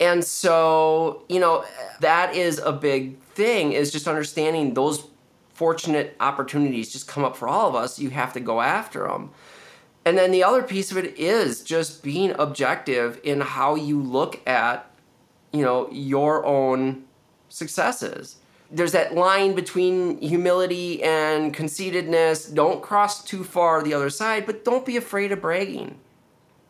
[0.00, 1.64] And so, you know,
[2.00, 5.06] that is a big thing is just understanding those
[5.52, 7.98] fortunate opportunities just come up for all of us.
[7.98, 9.30] You have to go after them.
[10.06, 14.46] And then the other piece of it is just being objective in how you look
[14.48, 14.90] at,
[15.52, 17.04] you know, your own
[17.50, 18.36] successes
[18.70, 22.46] there's that line between humility and conceitedness.
[22.46, 25.98] Don't cross too far the other side, but don't be afraid of bragging.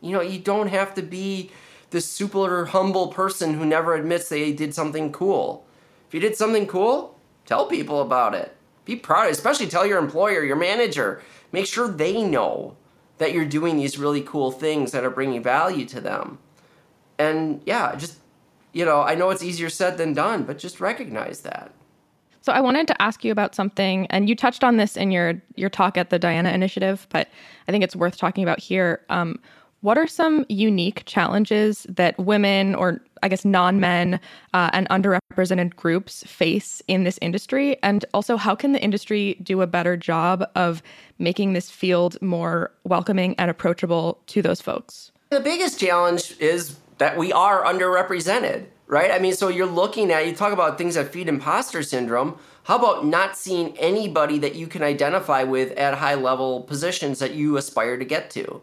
[0.00, 1.50] You know, you don't have to be
[1.90, 5.66] this super humble person who never admits they did something cool.
[6.08, 8.56] If you did something cool, tell people about it.
[8.84, 11.22] Be proud, especially tell your employer, your manager.
[11.52, 12.76] Make sure they know
[13.18, 16.38] that you're doing these really cool things that are bringing value to them.
[17.18, 18.18] And yeah, just,
[18.72, 21.72] you know, I know it's easier said than done, but just recognize that.
[22.42, 25.40] So I wanted to ask you about something, and you touched on this in your
[25.56, 27.28] your talk at the Diana Initiative, but
[27.68, 29.02] I think it's worth talking about here.
[29.10, 29.38] Um,
[29.82, 34.20] what are some unique challenges that women, or I guess non-men
[34.54, 39.62] uh, and underrepresented groups face in this industry, and also how can the industry do
[39.62, 40.82] a better job of
[41.18, 45.12] making this field more welcoming and approachable to those folks?
[45.30, 49.12] The biggest challenge is that we are underrepresented right?
[49.12, 52.36] I mean, so you're looking at, you talk about things that feed imposter syndrome.
[52.64, 57.32] How about not seeing anybody that you can identify with at high level positions that
[57.32, 58.60] you aspire to get to?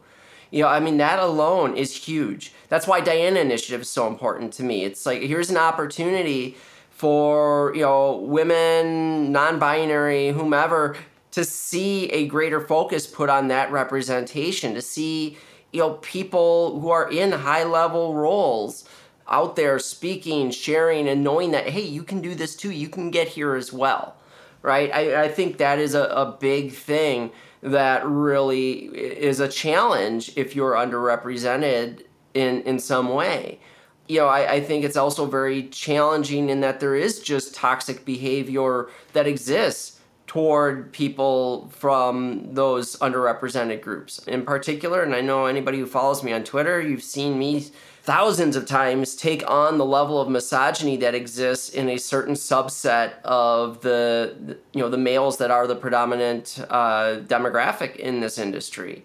[0.52, 2.54] You know, I mean, that alone is huge.
[2.70, 4.84] That's why Diana Initiative is so important to me.
[4.84, 6.56] It's like, here's an opportunity
[6.90, 10.96] for, you know, women, non binary, whomever,
[11.32, 15.38] to see a greater focus put on that representation, to see,
[15.72, 18.88] you know, people who are in high level roles
[19.28, 22.72] out there speaking, sharing, and knowing that, hey, you can do this too.
[22.72, 24.16] You can get here as well,
[24.62, 24.90] right?
[24.94, 30.56] I, I think that is a, a big thing that really is a challenge if
[30.56, 33.60] you're underrepresented in, in some way.
[34.08, 38.06] You know, I, I think it's also very challenging in that there is just toxic
[38.06, 45.02] behavior that exists toward people from those underrepresented groups in particular.
[45.02, 47.66] And I know anybody who follows me on Twitter, you've seen me
[48.08, 53.22] thousands of times take on the level of misogyny that exists in a certain subset
[53.24, 59.04] of the you know the males that are the predominant uh, demographic in this industry.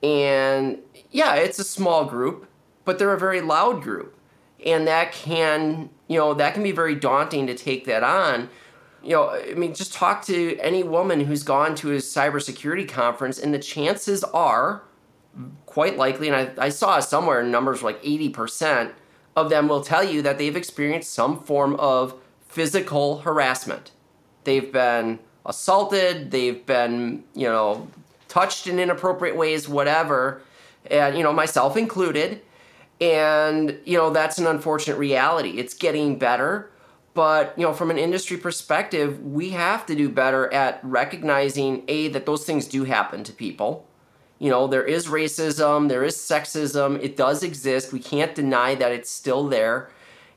[0.00, 0.78] And
[1.10, 2.48] yeah it's a small group
[2.84, 4.16] but they're a very loud group.
[4.64, 8.48] And that can you know that can be very daunting to take that on.
[9.02, 13.40] You know i mean just talk to any woman who's gone to a cybersecurity conference
[13.40, 14.85] and the chances are
[15.66, 18.92] quite likely, and I, I saw somewhere numbers like 80%
[19.34, 22.14] of them will tell you that they've experienced some form of
[22.48, 23.92] physical harassment.
[24.44, 27.88] They've been assaulted, they've been, you know,
[28.28, 30.40] touched in inappropriate ways, whatever,
[30.90, 32.40] and, you know, myself included.
[33.00, 35.58] And, you know, that's an unfortunate reality.
[35.58, 36.70] It's getting better.
[37.12, 42.08] But, you know, from an industry perspective, we have to do better at recognizing A,
[42.08, 43.86] that those things do happen to people
[44.38, 47.92] you know, there is racism, there is sexism, it does exist.
[47.92, 49.90] We can't deny that it's still there.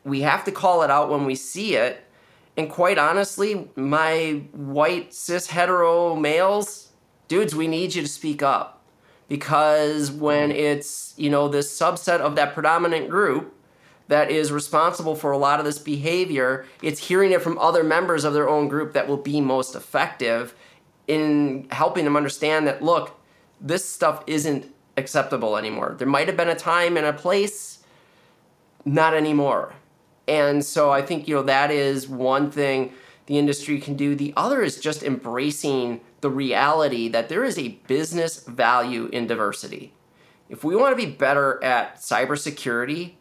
[0.03, 2.03] We have to call it out when we see it.
[2.55, 6.89] And quite honestly, my white cis hetero males,
[7.27, 8.81] dudes, we need you to speak up.
[9.27, 10.55] Because when mm.
[10.55, 13.53] it's, you know, this subset of that predominant group
[14.07, 18.23] that is responsible for a lot of this behavior, it's hearing it from other members
[18.23, 20.55] of their own group that will be most effective
[21.07, 23.18] in helping them understand that, look,
[23.61, 25.95] this stuff isn't acceptable anymore.
[25.97, 27.79] There might have been a time and a place,
[28.85, 29.73] not anymore.
[30.27, 32.93] And so I think, you know, that is one thing
[33.25, 34.15] the industry can do.
[34.15, 39.93] The other is just embracing the reality that there is a business value in diversity.
[40.49, 43.13] If we want to be better at cybersecurity,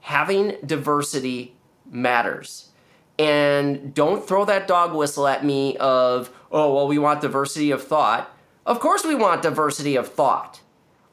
[0.00, 1.54] having diversity
[1.90, 2.70] matters.
[3.18, 7.82] And don't throw that dog whistle at me of, oh, well, we want diversity of
[7.82, 8.34] thought
[8.66, 10.60] of course, we want diversity of thought.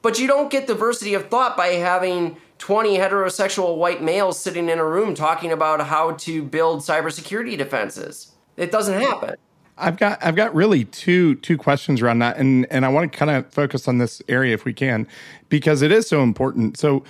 [0.01, 4.79] But you don't get diversity of thought by having 20 heterosexual white males sitting in
[4.79, 8.33] a room talking about how to build cybersecurity defenses.
[8.55, 9.35] It doesn't happen.
[9.77, 13.17] I've got I've got really two two questions around that and and I want to
[13.17, 15.07] kind of focus on this area if we can
[15.47, 16.77] because it is so important.
[16.77, 17.05] So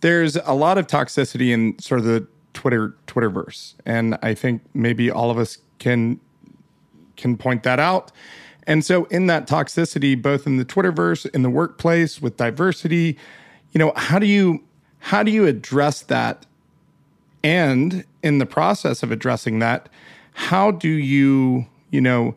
[0.00, 5.10] there's a lot of toxicity in sort of the Twitter Twitterverse and I think maybe
[5.10, 6.18] all of us can
[7.16, 8.10] can point that out
[8.66, 13.16] and so, in that toxicity, both in the Twitterverse, in the workplace, with diversity,
[13.72, 14.64] you know, how do you
[14.98, 16.46] how do you address that?
[17.44, 19.88] And in the process of addressing that,
[20.32, 22.34] how do you, you know,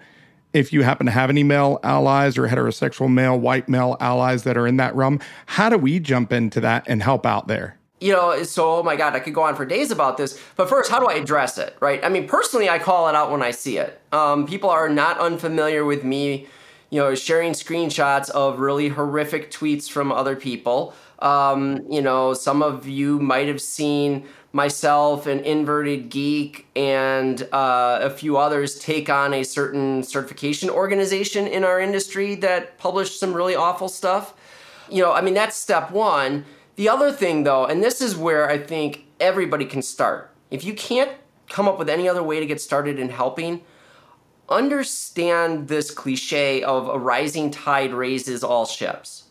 [0.53, 4.55] if you happen to have any male allies or heterosexual male, white male allies that
[4.55, 7.78] are in that realm, how do we jump into that and help out there?
[7.99, 10.39] You know, so oh my God, I could go on for days about this.
[10.55, 12.03] But first, how do I address it, right?
[12.03, 13.99] I mean, personally, I call it out when I see it.
[14.11, 16.47] Um, people are not unfamiliar with me,
[16.89, 20.93] you know, sharing screenshots of really horrific tweets from other people.
[21.19, 27.99] Um, you know, some of you might have seen myself and Inverted Geek and uh,
[28.01, 33.33] a few others take on a certain certification organization in our industry that published some
[33.33, 34.33] really awful stuff.
[34.89, 36.45] You know, I mean, that's step one.
[36.79, 40.33] The other thing, though, and this is where I think everybody can start.
[40.49, 41.11] If you can't
[41.49, 43.63] come up with any other way to get started in helping,
[44.47, 49.25] understand this cliche of a rising tide raises all ships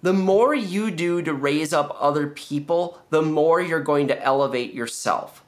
[0.00, 4.74] the more you do to raise up other people, the more you're going to elevate
[4.74, 5.44] yourself.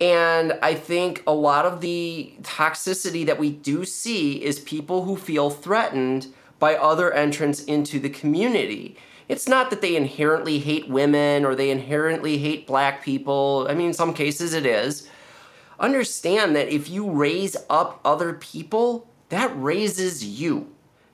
[0.00, 5.16] And I think a lot of the toxicity that we do see is people who
[5.16, 6.26] feel threatened
[6.58, 8.96] by other entrants into the community.
[9.28, 13.66] It's not that they inherently hate women or they inherently hate black people.
[13.68, 15.08] I mean, in some cases it is.
[15.80, 20.72] Understand that if you raise up other people, that raises you.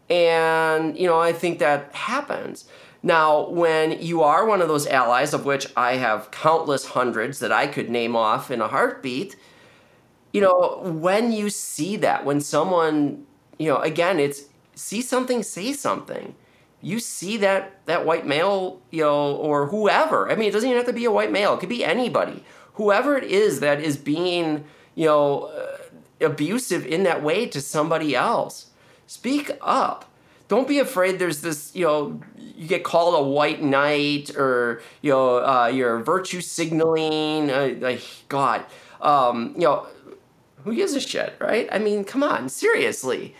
[0.09, 2.67] And, you know, I think that happens.
[3.03, 7.53] Now, when you are one of those allies, of which I have countless hundreds that
[7.53, 9.37] I could name off in a heartbeat,
[10.33, 13.25] you know, when you see that, when someone,
[13.59, 14.43] you know, again, it's
[14.75, 16.35] see something, say something.
[16.83, 20.31] You see that that white male, you know, or whoever.
[20.31, 21.55] I mean, it doesn't even have to be a white male.
[21.55, 22.45] It could be anybody.
[22.75, 24.65] Whoever it is that is being,
[24.95, 28.71] you know, uh, abusive in that way to somebody else.
[29.07, 30.11] Speak up
[30.51, 35.11] don't be afraid there's this you know you get called a white knight or you
[35.11, 38.67] know uh, you're virtue signaling uh, like god
[39.01, 39.87] um, you know
[40.65, 43.35] who gives a shit right i mean come on seriously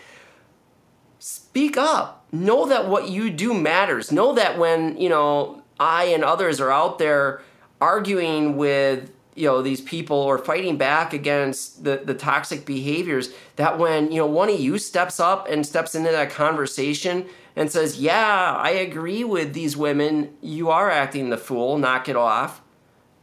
[1.19, 4.11] speak up know that what you do matters.
[4.11, 7.41] Know that when you know i and others are out there
[7.81, 13.77] arguing with you know these people or fighting back against the, the toxic behaviors that
[13.79, 17.99] when you know one of you steps up and steps into that conversation and says
[17.99, 20.33] yeah i agree with these women.
[20.41, 21.77] You are acting the fool.
[21.77, 22.61] Knock it off.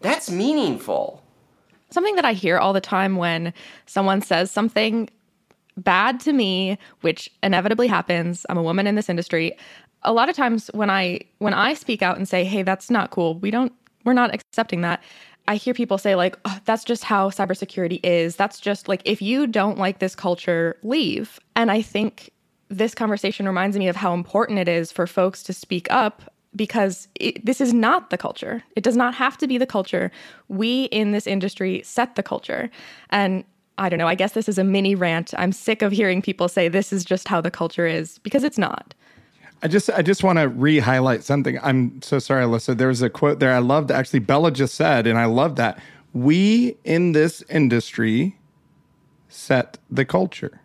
[0.01, 1.23] That's meaningful.
[1.91, 3.53] Something that i hear all the time when
[3.87, 5.09] someone says something
[5.79, 9.57] bad to me which inevitably happens i'm a woman in this industry
[10.03, 13.11] a lot of times when i when i speak out and say hey that's not
[13.11, 13.73] cool we don't
[14.05, 15.03] we're not accepting that
[15.49, 18.37] I hear people say, like, oh, that's just how cybersecurity is.
[18.37, 21.41] That's just like, if you don't like this culture, leave.
[21.57, 22.31] And I think
[22.69, 26.23] this conversation reminds me of how important it is for folks to speak up
[26.55, 28.63] because it, this is not the culture.
[28.77, 30.11] It does not have to be the culture.
[30.49, 32.71] We in this industry set the culture.
[33.09, 33.45] And
[33.79, 35.33] I don't know, I guess this is a mini rant.
[35.37, 38.59] I'm sick of hearing people say this is just how the culture is because it's
[38.59, 38.95] not.
[39.63, 41.59] I just I just want to re-highlight something.
[41.63, 42.77] I'm so sorry, Alyssa.
[42.77, 45.81] There was a quote there I loved actually Bella just said, and I love that.
[46.13, 48.37] We in this industry
[49.29, 50.61] set the culture.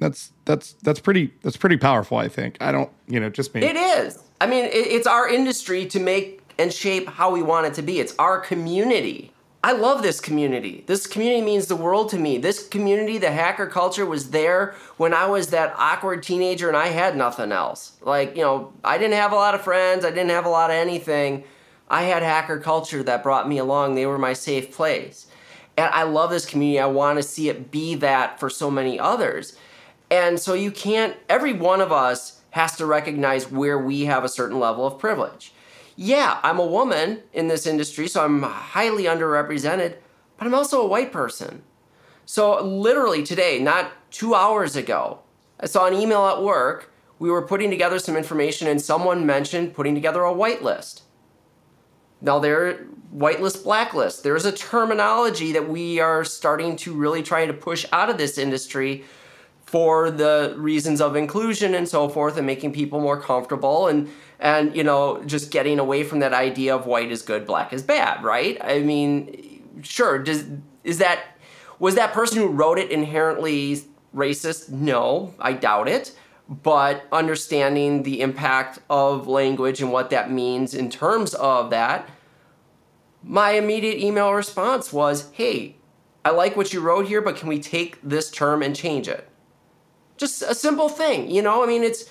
[0.00, 2.56] That's that's that's pretty that's pretty powerful, I think.
[2.60, 3.62] I don't, you know, just me.
[3.62, 4.22] It is.
[4.40, 8.00] I mean, it's our industry to make and shape how we want it to be.
[8.00, 9.32] It's our community.
[9.62, 10.84] I love this community.
[10.86, 12.38] This community means the world to me.
[12.38, 16.88] This community, the hacker culture, was there when I was that awkward teenager and I
[16.88, 17.96] had nothing else.
[18.00, 20.70] Like, you know, I didn't have a lot of friends, I didn't have a lot
[20.70, 21.42] of anything.
[21.90, 23.94] I had hacker culture that brought me along.
[23.94, 25.26] They were my safe place.
[25.76, 26.78] And I love this community.
[26.78, 29.56] I want to see it be that for so many others.
[30.10, 34.28] And so you can't, every one of us has to recognize where we have a
[34.28, 35.52] certain level of privilege
[36.00, 39.96] yeah, I'm a woman in this industry, so I'm highly underrepresented,
[40.36, 41.64] but I'm also a white person.
[42.24, 45.18] So, literally today, not two hours ago,
[45.58, 46.92] I saw an email at work.
[47.18, 51.00] We were putting together some information, and someone mentioned putting together a whitelist.
[52.20, 54.22] Now, there, whitelist, blacklist.
[54.22, 58.38] There's a terminology that we are starting to really try to push out of this
[58.38, 59.04] industry
[59.68, 63.86] for the reasons of inclusion and so forth, and making people more comfortable.
[63.86, 64.08] And
[64.40, 67.82] and you know just getting away from that idea of white is good black is
[67.82, 68.56] bad right?
[68.62, 70.44] I mean sure does
[70.84, 71.20] is that
[71.78, 73.82] was that person who wrote it inherently
[74.14, 74.70] racist?
[74.70, 76.16] No i doubt it.
[76.48, 82.08] But understanding the impact of language and what that means in terms of that
[83.22, 85.76] my immediate email response was hey
[86.24, 89.28] i like what you wrote here but can we take this term and change it
[90.18, 92.10] just a simple thing you know i mean it's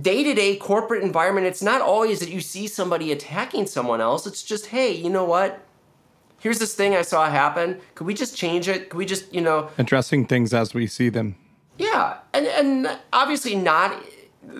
[0.00, 4.26] day to day corporate environment, it's not always that you see somebody attacking someone else.
[4.26, 5.66] It's just, hey, you know what?
[6.38, 7.80] here's this thing I saw happen.
[7.94, 8.90] Could we just change it?
[8.90, 11.36] Could we just, you know, Addressing things as we see them.
[11.78, 14.00] yeah, and and obviously not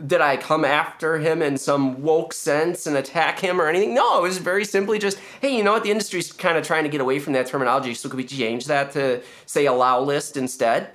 [0.06, 3.94] did I come after him in some woke sense and attack him or anything.
[3.94, 5.82] No, it was very simply just, hey, you know what?
[5.82, 8.66] The industry's kind of trying to get away from that terminology, so could we change
[8.66, 10.90] that to say allow list instead?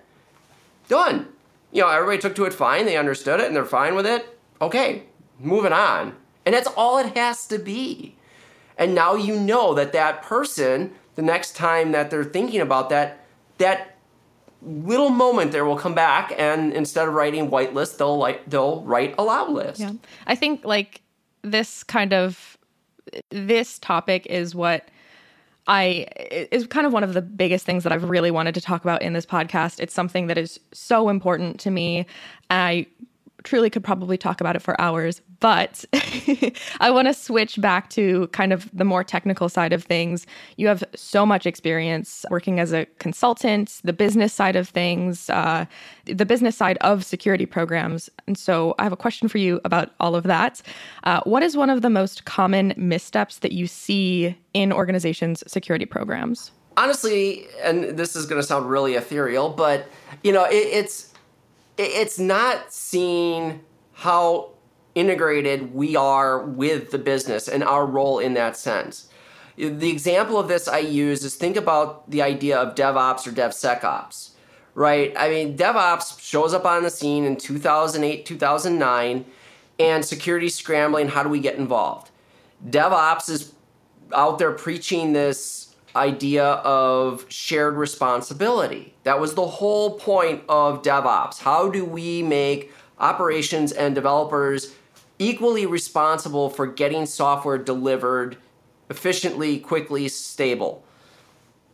[0.94, 1.28] Done.
[1.72, 2.86] You know, everybody took to it fine.
[2.86, 4.38] They understood it and they're fine with it.
[4.62, 5.04] Okay,
[5.40, 6.16] moving on.
[6.46, 8.16] And that's all it has to be.
[8.78, 13.26] And now you know that that person, the next time that they're thinking about that,
[13.58, 13.98] that
[14.62, 19.16] little moment there will come back and instead of writing whitelist, they'll like they'll write
[19.18, 19.80] allow list.
[19.80, 19.94] Yeah.
[20.28, 21.02] I think like
[21.42, 22.56] this kind of
[23.32, 24.88] this topic is what
[25.68, 26.08] I
[26.52, 29.02] is kind of one of the biggest things that I've really wanted to talk about
[29.02, 29.80] in this podcast.
[29.80, 32.06] It's something that is so important to me.
[32.50, 32.88] I
[33.44, 35.84] truly could probably talk about it for hours, but
[36.80, 40.26] I want to switch back to kind of the more technical side of things.
[40.58, 45.66] You have so much experience working as a consultant, the business side of things, uh,
[46.06, 48.10] the business side of security programs.
[48.28, 50.62] And so I have a question for you about all of that.
[51.04, 55.86] Uh, what is one of the most common missteps that you see in organizations' security
[55.86, 56.52] programs?
[56.76, 59.88] Honestly, and this is going to sound really ethereal, but
[60.24, 61.13] you know, it, it's
[61.84, 63.62] it's not seeing
[63.94, 64.52] how
[64.96, 69.10] integrated we are with the business and our role in that sense.
[69.56, 74.32] The example of this I use is think about the idea of DevOps or DevSecOps,
[74.74, 75.14] right?
[75.16, 79.26] I mean, DevOps shows up on the scene in 2008, 2009,
[79.80, 81.08] and security scrambling.
[81.08, 82.10] How do we get involved?
[82.68, 83.54] DevOps is
[84.12, 88.94] out there preaching this idea of shared responsibility.
[89.04, 91.40] That was the whole point of DevOps.
[91.40, 94.74] How do we make operations and developers
[95.20, 98.38] equally responsible for getting software delivered
[98.90, 100.84] efficiently, quickly, stable?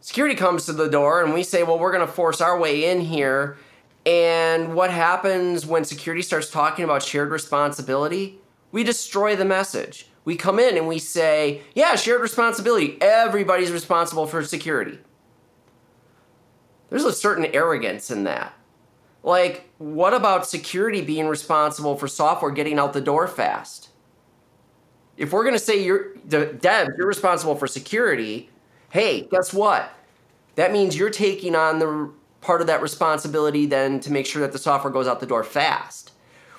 [0.01, 2.89] Security comes to the door and we say, well, we're going to force our way
[2.89, 3.57] in here.
[4.05, 8.39] And what happens when security starts talking about shared responsibility?
[8.71, 13.01] We destroy the message we come in and we say, yeah, shared responsibility.
[13.01, 14.99] Everybody's responsible for security.
[16.91, 18.53] There's a certain arrogance in that.
[19.23, 23.89] Like, what about security being responsible for software getting out the door fast?
[25.17, 28.51] If we're going to say you're the dev, you're responsible for security,
[28.91, 29.91] hey, guess what?
[30.57, 32.11] That means you're taking on the
[32.41, 35.43] part of that responsibility then to make sure that the software goes out the door
[35.43, 36.11] fast.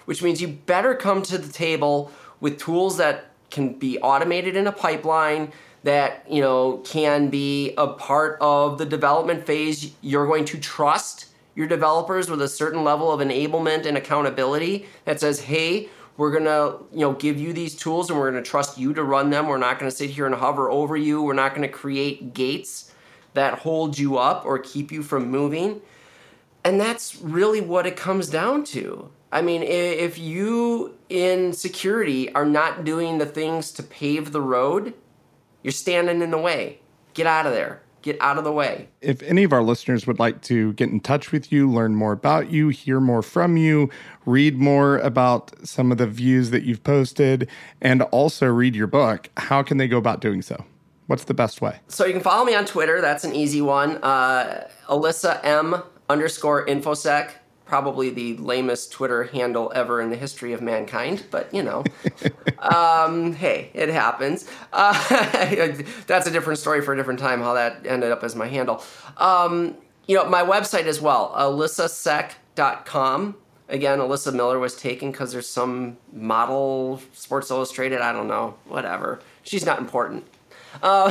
[0.07, 2.11] Which means you better come to the table
[2.41, 7.89] with tools that can be automated in a pipeline that you know can be a
[7.89, 9.93] part of the development phase.
[10.01, 15.21] You're going to trust your developers with a certain level of enablement and accountability that
[15.21, 15.89] says hey
[16.21, 18.93] we're going to you know give you these tools and we're going to trust you
[18.93, 19.47] to run them.
[19.47, 21.23] We're not going to sit here and hover over you.
[21.23, 22.93] We're not going to create gates
[23.33, 25.81] that hold you up or keep you from moving.
[26.63, 32.45] And that's really what it comes down to I mean, if you in security are
[32.45, 34.95] not doing the things to pave the road,
[35.63, 36.81] you're standing in the way.
[37.15, 37.83] Get out of there.
[38.03, 38.89] Get out of the way.
[39.03, 42.13] If any of our listeners would like to get in touch with you, learn more
[42.13, 43.91] about you, hear more from you,
[44.25, 47.47] read more about some of the views that you've posted,
[47.83, 50.65] and also read your book, how can they go about doing so?
[51.09, 51.81] What's the best way?
[51.89, 53.03] So you can follow me on Twitter.
[53.03, 53.99] That's an easy one.
[53.99, 57.33] Uh, Alyssa M underscore infosec
[57.71, 61.85] probably the lamest Twitter handle ever in the history of mankind, but you know,
[62.59, 64.51] um, hey, it happens.
[64.73, 64.93] Uh,
[66.09, 67.41] that's a different story for a different time.
[67.41, 68.83] How that ended up as my handle.
[69.19, 69.77] Um,
[70.09, 73.37] you know, my website as well, alyssasec.com.
[73.69, 78.01] Again, Alyssa Miller was taken because there's some model, Sports Illustrated.
[78.01, 79.21] I don't know, whatever.
[79.45, 80.25] She's not important.
[80.83, 81.11] Uh,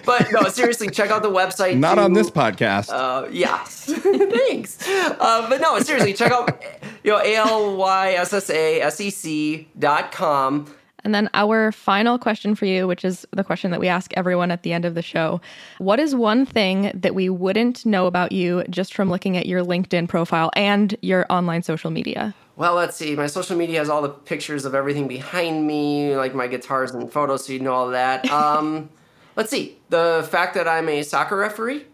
[0.04, 1.78] but no, seriously, check out the website.
[1.78, 2.90] Not on this podcast.
[2.90, 4.86] Uh, yes, thanks.
[4.88, 6.62] Uh, but no, seriously, check out
[7.02, 10.66] you know a l y s s a s e c dot com.
[11.04, 14.50] And then our final question for you, which is the question that we ask everyone
[14.50, 15.40] at the end of the show.
[15.78, 19.62] What is one thing that we wouldn't know about you just from looking at your
[19.62, 22.34] LinkedIn profile and your online social media?
[22.56, 23.14] Well, let's see.
[23.14, 27.12] My social media has all the pictures of everything behind me, like my guitars and
[27.12, 28.26] photos, so you know all that.
[28.36, 28.90] Um,
[29.34, 29.78] let's see.
[29.90, 31.84] The fact that I'm a soccer referee.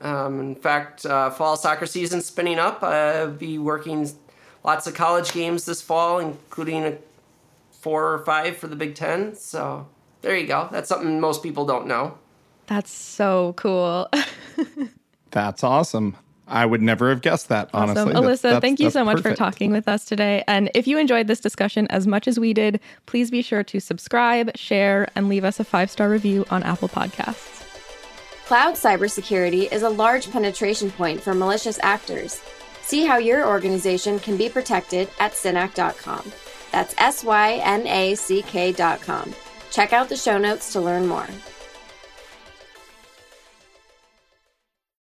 [0.00, 2.82] Um, in fact, uh, fall soccer season spinning up.
[2.82, 4.10] I'll be working
[4.62, 6.98] lots of college games this fall, including a
[7.72, 9.34] four or five for the Big Ten.
[9.34, 9.86] So
[10.20, 10.68] there you go.
[10.70, 12.18] That's something most people don't know.
[12.66, 14.10] That's so cool.
[15.30, 16.16] That's awesome.
[16.48, 17.98] I would never have guessed that, awesome.
[17.98, 18.14] honestly.
[18.14, 19.36] Alyssa, that's, thank you so much perfect.
[19.36, 20.44] for talking with us today.
[20.46, 23.80] And if you enjoyed this discussion as much as we did, please be sure to
[23.80, 27.64] subscribe, share, and leave us a five star review on Apple Podcasts.
[28.46, 32.40] Cloud cybersecurity is a large penetration point for malicious actors.
[32.82, 36.30] See how your organization can be protected at synack.com.
[36.70, 39.34] That's S Y N A C K.com.
[39.72, 41.26] Check out the show notes to learn more.